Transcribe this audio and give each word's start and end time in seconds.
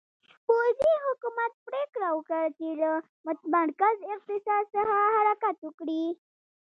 پوځي 0.45 0.93
حکومت 1.05 1.51
پرېکړه 1.67 2.09
وکړه 2.13 2.45
چې 2.57 2.67
له 2.81 2.91
متمرکز 3.27 3.95
اقتصاد 4.15 4.63
څخه 4.75 4.97
حرکت 5.15 5.55
وکړي. 5.63 6.05